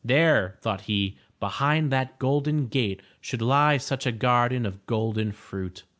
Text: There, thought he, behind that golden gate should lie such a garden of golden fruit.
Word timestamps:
There, 0.03 0.57
thought 0.61 0.81
he, 0.89 1.15
behind 1.39 1.91
that 1.91 2.17
golden 2.17 2.65
gate 2.69 3.03
should 3.21 3.39
lie 3.39 3.77
such 3.77 4.07
a 4.07 4.11
garden 4.11 4.65
of 4.65 4.83
golden 4.87 5.31
fruit. 5.31 5.83